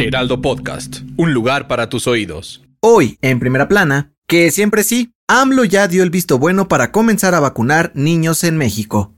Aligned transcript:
Heraldo 0.00 0.40
Podcast, 0.40 1.00
un 1.18 1.34
lugar 1.34 1.68
para 1.68 1.90
tus 1.90 2.06
oídos. 2.06 2.62
Hoy, 2.80 3.18
en 3.20 3.38
primera 3.38 3.68
plana, 3.68 4.14
que 4.26 4.50
siempre 4.50 4.82
sí, 4.82 5.12
AMLO 5.28 5.64
ya 5.64 5.88
dio 5.88 6.02
el 6.02 6.08
visto 6.08 6.38
bueno 6.38 6.68
para 6.68 6.90
comenzar 6.90 7.34
a 7.34 7.40
vacunar 7.40 7.92
niños 7.94 8.42
en 8.44 8.56
México. 8.56 9.12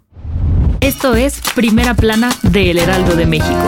Esto 0.81 1.15
es 1.15 1.41
Primera 1.55 1.95
Plana 1.95 2.31
de 2.43 2.73
El 2.73 2.79
Heraldo 2.79 3.15
de 3.15 3.27
México. 3.27 3.63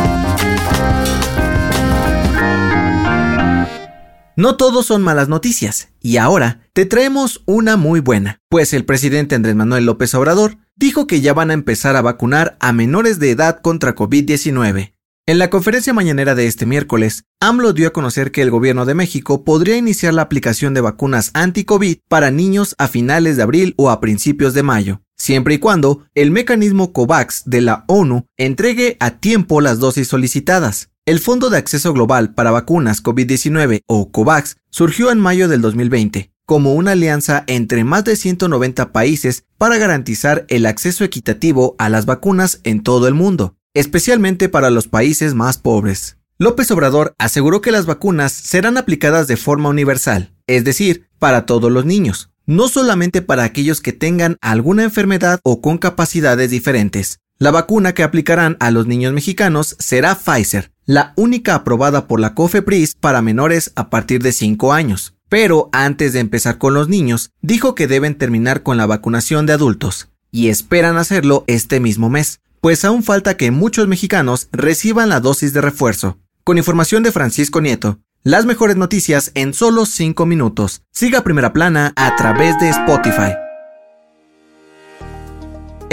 No 4.36 4.56
todos 4.56 4.86
son 4.86 5.02
malas 5.02 5.28
noticias, 5.28 5.90
y 6.00 6.16
ahora 6.16 6.62
te 6.72 6.84
traemos 6.84 7.44
una 7.46 7.76
muy 7.76 8.00
buena, 8.00 8.40
pues 8.48 8.72
el 8.72 8.84
presidente 8.84 9.36
Andrés 9.36 9.54
Manuel 9.54 9.86
López 9.86 10.12
Obrador 10.16 10.56
dijo 10.74 11.06
que 11.06 11.20
ya 11.20 11.32
van 11.32 11.52
a 11.52 11.54
empezar 11.54 11.94
a 11.94 12.02
vacunar 12.02 12.56
a 12.58 12.72
menores 12.72 13.20
de 13.20 13.30
edad 13.30 13.60
contra 13.60 13.94
COVID-19. 13.94 14.93
En 15.26 15.38
la 15.38 15.48
conferencia 15.48 15.94
mañanera 15.94 16.34
de 16.34 16.46
este 16.46 16.66
miércoles, 16.66 17.24
AMLO 17.40 17.72
dio 17.72 17.88
a 17.88 17.92
conocer 17.94 18.30
que 18.30 18.42
el 18.42 18.50
gobierno 18.50 18.84
de 18.84 18.92
México 18.92 19.42
podría 19.42 19.78
iniciar 19.78 20.12
la 20.12 20.20
aplicación 20.20 20.74
de 20.74 20.82
vacunas 20.82 21.30
anti-COVID 21.32 21.96
para 22.10 22.30
niños 22.30 22.74
a 22.76 22.88
finales 22.88 23.38
de 23.38 23.42
abril 23.42 23.72
o 23.78 23.88
a 23.88 24.02
principios 24.02 24.52
de 24.52 24.62
mayo, 24.62 25.00
siempre 25.16 25.54
y 25.54 25.58
cuando 25.58 26.04
el 26.14 26.30
mecanismo 26.30 26.92
COVAX 26.92 27.44
de 27.46 27.62
la 27.62 27.86
ONU 27.88 28.26
entregue 28.36 28.98
a 29.00 29.12
tiempo 29.12 29.62
las 29.62 29.78
dosis 29.78 30.08
solicitadas. 30.08 30.90
El 31.06 31.20
Fondo 31.20 31.48
de 31.48 31.56
Acceso 31.56 31.94
Global 31.94 32.34
para 32.34 32.50
Vacunas 32.50 33.02
COVID-19 33.02 33.80
o 33.86 34.12
COVAX 34.12 34.58
surgió 34.68 35.10
en 35.10 35.20
mayo 35.20 35.48
del 35.48 35.62
2020 35.62 36.32
como 36.44 36.74
una 36.74 36.92
alianza 36.92 37.44
entre 37.46 37.82
más 37.84 38.04
de 38.04 38.16
190 38.16 38.92
países 38.92 39.44
para 39.56 39.78
garantizar 39.78 40.44
el 40.48 40.66
acceso 40.66 41.02
equitativo 41.02 41.76
a 41.78 41.88
las 41.88 42.04
vacunas 42.04 42.60
en 42.64 42.82
todo 42.82 43.08
el 43.08 43.14
mundo 43.14 43.56
especialmente 43.74 44.48
para 44.48 44.70
los 44.70 44.88
países 44.88 45.34
más 45.34 45.58
pobres. 45.58 46.16
López 46.38 46.70
Obrador 46.70 47.14
aseguró 47.18 47.60
que 47.60 47.70
las 47.70 47.86
vacunas 47.86 48.32
serán 48.32 48.76
aplicadas 48.76 49.26
de 49.26 49.36
forma 49.36 49.68
universal, 49.68 50.32
es 50.46 50.64
decir, 50.64 51.06
para 51.18 51.46
todos 51.46 51.70
los 51.70 51.84
niños, 51.84 52.30
no 52.46 52.68
solamente 52.68 53.22
para 53.22 53.44
aquellos 53.44 53.80
que 53.80 53.92
tengan 53.92 54.36
alguna 54.40 54.84
enfermedad 54.84 55.40
o 55.44 55.60
con 55.60 55.78
capacidades 55.78 56.50
diferentes. 56.50 57.20
La 57.38 57.50
vacuna 57.50 57.94
que 57.94 58.02
aplicarán 58.02 58.56
a 58.60 58.70
los 58.70 58.86
niños 58.86 59.12
mexicanos 59.12 59.76
será 59.78 60.14
Pfizer, 60.14 60.72
la 60.86 61.12
única 61.16 61.54
aprobada 61.54 62.06
por 62.06 62.20
la 62.20 62.34
COFEPRIS 62.34 62.94
para 63.00 63.22
menores 63.22 63.72
a 63.74 63.90
partir 63.90 64.22
de 64.22 64.32
5 64.32 64.72
años. 64.72 65.14
Pero 65.28 65.68
antes 65.72 66.12
de 66.12 66.20
empezar 66.20 66.58
con 66.58 66.74
los 66.74 66.88
niños, 66.88 67.30
dijo 67.42 67.74
que 67.74 67.88
deben 67.88 68.16
terminar 68.16 68.62
con 68.62 68.76
la 68.76 68.86
vacunación 68.86 69.46
de 69.46 69.54
adultos, 69.54 70.08
y 70.30 70.48
esperan 70.48 70.96
hacerlo 70.96 71.44
este 71.46 71.80
mismo 71.80 72.10
mes 72.10 72.40
pues 72.64 72.82
aún 72.86 73.02
falta 73.02 73.36
que 73.36 73.50
muchos 73.50 73.88
mexicanos 73.88 74.48
reciban 74.50 75.10
la 75.10 75.20
dosis 75.20 75.52
de 75.52 75.60
refuerzo. 75.60 76.16
Con 76.44 76.56
información 76.56 77.02
de 77.02 77.12
Francisco 77.12 77.60
Nieto, 77.60 77.98
las 78.22 78.46
mejores 78.46 78.76
noticias 78.76 79.32
en 79.34 79.52
solo 79.52 79.84
5 79.84 80.24
minutos. 80.24 80.80
Siga 80.90 81.22
Primera 81.24 81.52
Plana 81.52 81.92
a 81.94 82.16
través 82.16 82.58
de 82.60 82.70
Spotify. 82.70 83.34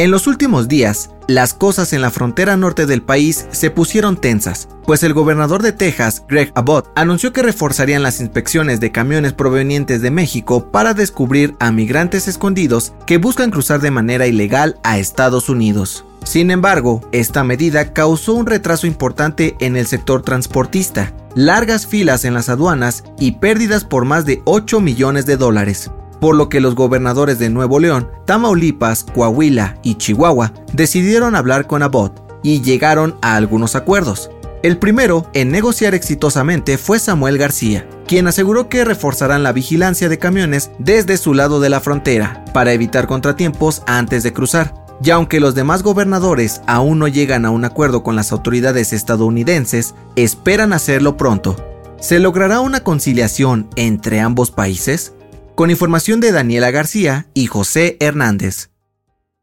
En 0.01 0.09
los 0.09 0.25
últimos 0.25 0.67
días, 0.67 1.11
las 1.27 1.53
cosas 1.53 1.93
en 1.93 2.01
la 2.01 2.09
frontera 2.09 2.57
norte 2.57 2.87
del 2.87 3.03
país 3.03 3.45
se 3.51 3.69
pusieron 3.69 4.17
tensas, 4.17 4.67
pues 4.83 5.03
el 5.03 5.13
gobernador 5.13 5.61
de 5.61 5.73
Texas, 5.73 6.25
Greg 6.27 6.51
Abbott, 6.55 6.89
anunció 6.95 7.31
que 7.31 7.43
reforzarían 7.43 8.01
las 8.01 8.19
inspecciones 8.19 8.79
de 8.79 8.91
camiones 8.91 9.33
provenientes 9.33 10.01
de 10.01 10.09
México 10.09 10.71
para 10.71 10.95
descubrir 10.95 11.53
a 11.59 11.71
migrantes 11.71 12.27
escondidos 12.27 12.93
que 13.05 13.19
buscan 13.19 13.51
cruzar 13.51 13.79
de 13.79 13.91
manera 13.91 14.25
ilegal 14.25 14.79
a 14.81 14.97
Estados 14.97 15.49
Unidos. 15.49 16.03
Sin 16.23 16.49
embargo, 16.49 17.07
esta 17.11 17.43
medida 17.43 17.93
causó 17.93 18.33
un 18.33 18.47
retraso 18.47 18.87
importante 18.87 19.55
en 19.59 19.75
el 19.75 19.85
sector 19.85 20.23
transportista, 20.23 21.13
largas 21.35 21.85
filas 21.85 22.25
en 22.25 22.33
las 22.33 22.49
aduanas 22.49 23.03
y 23.19 23.33
pérdidas 23.33 23.83
por 23.83 24.05
más 24.05 24.25
de 24.25 24.41
8 24.45 24.81
millones 24.81 25.27
de 25.27 25.37
dólares, 25.37 25.91
por 26.21 26.35
lo 26.35 26.47
que 26.47 26.61
los 26.61 26.75
gobernadores 26.75 27.39
de 27.39 27.49
Nuevo 27.49 27.79
León, 27.79 28.09
Tamaulipas, 28.25 29.03
Coahuila 29.03 29.79
y 29.81 29.95
Chihuahua 29.95 30.53
decidieron 30.71 31.35
hablar 31.35 31.65
con 31.65 31.81
Abbott 31.81 32.21
y 32.43 32.61
llegaron 32.61 33.15
a 33.21 33.35
algunos 33.35 33.75
acuerdos. 33.75 34.29
El 34.61 34.77
primero 34.77 35.25
en 35.33 35.49
negociar 35.49 35.95
exitosamente 35.95 36.77
fue 36.77 36.99
Samuel 36.99 37.39
García, 37.39 37.89
quien 38.07 38.27
aseguró 38.27 38.69
que 38.69 38.85
reforzarán 38.85 39.41
la 39.41 39.51
vigilancia 39.51 40.07
de 40.09 40.19
camiones 40.19 40.69
desde 40.77 41.17
su 41.17 41.33
lado 41.33 41.59
de 41.59 41.69
la 41.69 41.79
frontera 41.79 42.45
para 42.53 42.71
evitar 42.71 43.07
contratiempos 43.07 43.81
antes 43.87 44.21
de 44.21 44.31
cruzar. 44.31 44.75
Y 45.03 45.09
aunque 45.09 45.39
los 45.39 45.55
demás 45.55 45.81
gobernadores 45.81 46.61
aún 46.67 46.99
no 46.99 47.07
llegan 47.07 47.45
a 47.45 47.49
un 47.49 47.65
acuerdo 47.65 48.03
con 48.03 48.15
las 48.15 48.31
autoridades 48.31 48.93
estadounidenses, 48.93 49.95
esperan 50.15 50.73
hacerlo 50.73 51.17
pronto. 51.17 51.55
¿Se 51.99 52.19
logrará 52.19 52.59
una 52.59 52.81
conciliación 52.81 53.67
entre 53.75 54.19
ambos 54.19 54.51
países? 54.51 55.13
Con 55.55 55.69
información 55.69 56.19
de 56.19 56.31
Daniela 56.31 56.71
García 56.71 57.27
y 57.33 57.47
José 57.47 57.97
Hernández. 57.99 58.71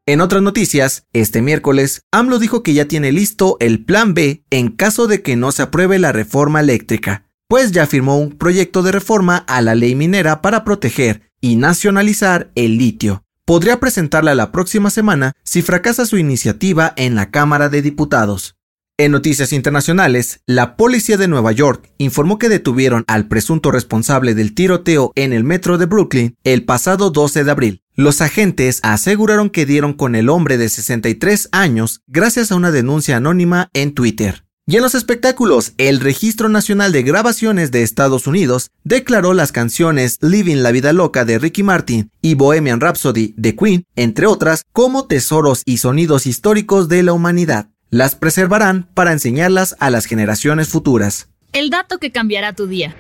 En 0.07 0.21
otras 0.21 0.43
noticias, 0.43 1.07
este 1.13 1.43
miércoles, 1.43 2.03
AMLO 2.11 2.39
dijo 2.39 2.63
que 2.63 2.75
ya 2.75 2.87
tiene 2.87 3.13
listo 3.13 3.57
el 3.61 3.85
plan 3.85 4.15
B 4.15 4.43
en 4.51 4.71
caso 4.71 5.07
de 5.07 5.23
que 5.23 5.37
no 5.37 5.53
se 5.53 5.63
apruebe 5.63 5.99
la 5.99 6.13
reforma 6.13 6.61
eléctrica, 6.61 7.25
pues 7.47 7.73
ya 7.73 7.87
firmó 7.87 8.19
un 8.19 8.33
proyecto 8.33 8.83
de 8.83 8.93
reforma 8.93 9.37
a 9.37 9.61
la 9.61 9.75
ley 9.75 9.95
minera 9.95 10.43
para 10.43 10.65
proteger 10.65 11.31
y 11.41 11.57
nacionalizar 11.57 12.51
el 12.55 12.79
litio 12.79 13.25
podría 13.49 13.81
presentarla 13.81 14.35
la 14.35 14.53
próxima 14.53 14.91
semana 14.91 15.33
si 15.43 15.63
fracasa 15.63 16.05
su 16.05 16.19
iniciativa 16.19 16.93
en 16.97 17.15
la 17.15 17.31
Cámara 17.31 17.71
de 17.71 17.81
Diputados. 17.81 18.58
En 19.01 19.13
noticias 19.13 19.53
internacionales, 19.53 20.41
la 20.45 20.77
policía 20.77 21.17
de 21.17 21.29
Nueva 21.29 21.53
York 21.53 21.89
informó 21.99 22.37
que 22.37 22.49
detuvieron 22.49 23.05
al 23.07 23.29
presunto 23.29 23.71
responsable 23.71 24.35
del 24.35 24.57
tiroteo 24.57 25.13
en 25.15 25.33
el 25.33 25.45
metro 25.45 25.79
de 25.79 25.87
Brooklyn 25.87 26.35
el 26.43 26.65
pasado 26.65 27.11
12 27.11 27.45
de 27.45 27.51
abril. 27.53 27.83
Los 27.95 28.21
agentes 28.21 28.81
aseguraron 28.83 29.51
que 29.51 29.67
dieron 29.67 29.93
con 29.93 30.17
el 30.17 30.29
hombre 30.29 30.59
de 30.59 30.69
63 30.69 31.49
años 31.53 32.03
gracias 32.09 32.51
a 32.51 32.57
una 32.57 32.73
denuncia 32.73 33.19
anónima 33.19 33.71
en 33.73 33.95
Twitter. 33.95 34.45
Y 34.67 34.75
en 34.75 34.83
los 34.83 34.97
espectáculos, 34.97 35.75
el 35.79 36.01
Registro 36.01 36.49
Nacional 36.49 36.91
de 36.91 37.05
Grabaciones 37.05 37.71
de 37.71 37.85
Estados 37.85 38.27
Unidos 38.27 38.73
declaró 38.83 39.33
las 39.33 39.53
canciones 39.53 40.19
Living 40.23 40.57
la 40.57 40.73
Vida 40.73 40.93
Loca 40.93 41.25
de 41.25 41.39
Ricky 41.39 41.63
Martin 41.63 42.11
y 42.21 42.35
Bohemian 42.35 42.81
Rhapsody 42.81 43.33
de 43.37 43.55
Queen, 43.55 43.85
entre 43.95 44.27
otras, 44.27 44.65
como 44.73 45.07
tesoros 45.07 45.63
y 45.65 45.77
sonidos 45.77 46.27
históricos 46.27 46.89
de 46.89 47.05
la 47.05 47.13
humanidad. 47.13 47.69
Las 47.91 48.15
preservarán 48.15 48.87
para 48.93 49.13
enseñarlas 49.13 49.75
a 49.81 49.89
las 49.89 50.05
generaciones 50.05 50.69
futuras. 50.69 51.29
El 51.55 51.71
dato 51.71 51.97
que 51.97 52.13
cambiará 52.13 52.53
tu 52.53 52.67
día. 52.67 52.95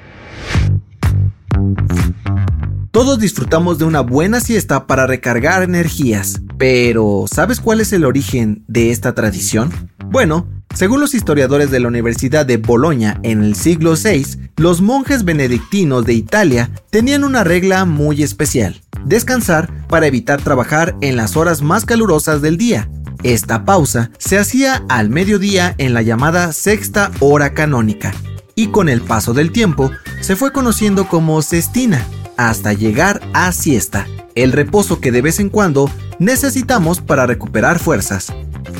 Todos 2.90 3.18
disfrutamos 3.18 3.78
de 3.78 3.84
una 3.84 4.00
buena 4.00 4.40
siesta 4.40 4.86
para 4.86 5.06
recargar 5.06 5.62
energías, 5.62 6.40
pero 6.56 7.26
¿sabes 7.30 7.60
cuál 7.60 7.82
es 7.82 7.92
el 7.92 8.06
origen 8.06 8.64
de 8.66 8.90
esta 8.90 9.14
tradición? 9.14 9.70
Bueno, 10.06 10.48
según 10.74 11.00
los 11.00 11.14
historiadores 11.14 11.70
de 11.70 11.80
la 11.80 11.88
Universidad 11.88 12.46
de 12.46 12.56
Bolonia 12.56 13.20
en 13.22 13.42
el 13.44 13.56
siglo 13.56 13.92
VI, 13.92 14.48
los 14.56 14.80
monjes 14.80 15.24
benedictinos 15.24 16.06
de 16.06 16.14
Italia 16.14 16.70
tenían 16.88 17.24
una 17.24 17.44
regla 17.44 17.84
muy 17.84 18.22
especial, 18.22 18.80
descansar 19.04 19.86
para 19.86 20.06
evitar 20.06 20.40
trabajar 20.40 20.96
en 21.02 21.16
las 21.16 21.36
horas 21.36 21.60
más 21.60 21.84
calurosas 21.84 22.40
del 22.40 22.56
día. 22.56 22.88
Esta 23.24 23.64
pausa 23.64 24.10
se 24.18 24.38
hacía 24.38 24.84
al 24.88 25.10
mediodía 25.10 25.74
en 25.78 25.92
la 25.92 26.02
llamada 26.02 26.52
sexta 26.52 27.10
hora 27.18 27.52
canónica, 27.52 28.14
y 28.54 28.68
con 28.68 28.88
el 28.88 29.00
paso 29.00 29.34
del 29.34 29.50
tiempo 29.50 29.90
se 30.20 30.36
fue 30.36 30.52
conociendo 30.52 31.08
como 31.08 31.42
cestina, 31.42 32.06
hasta 32.36 32.72
llegar 32.72 33.20
a 33.34 33.50
siesta, 33.50 34.06
el 34.36 34.52
reposo 34.52 35.00
que 35.00 35.10
de 35.10 35.22
vez 35.22 35.40
en 35.40 35.48
cuando 35.48 35.90
necesitamos 36.20 37.00
para 37.00 37.26
recuperar 37.26 37.80
fuerzas. 37.80 38.32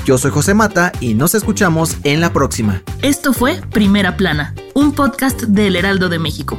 Yo 0.05 0.19
soy 0.19 0.31
José 0.31 0.55
Mata 0.55 0.93
y 1.01 1.15
nos 1.15 1.35
escuchamos 1.35 1.97
en 2.05 2.21
la 2.21 2.33
próxima. 2.33 2.83
Esto 3.03 3.33
fue 3.33 3.61
Primera 3.73 4.17
Plana, 4.17 4.55
un 4.75 4.93
podcast 4.93 5.43
del 5.43 5.75
Heraldo 5.75 6.09
de 6.09 6.21
México. 6.21 6.59